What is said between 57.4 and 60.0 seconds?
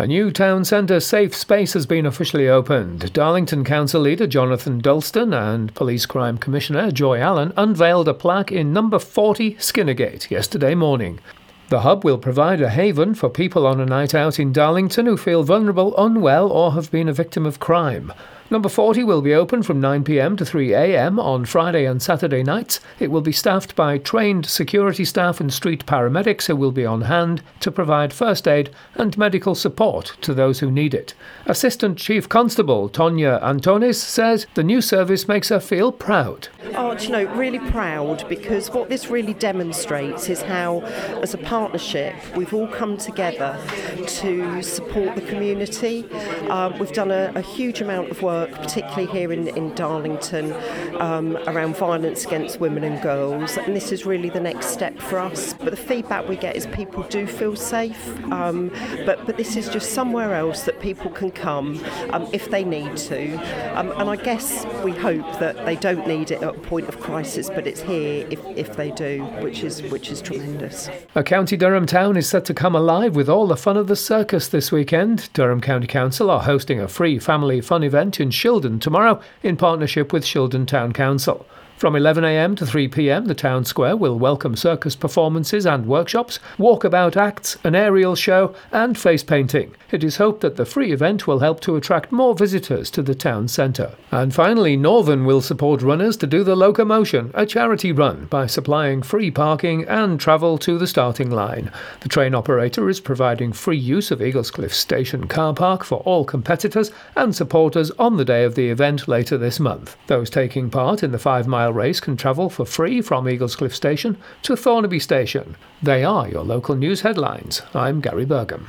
safe. Um, but, but this is just